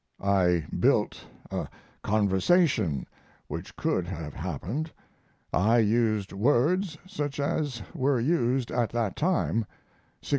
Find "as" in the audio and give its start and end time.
7.39-7.83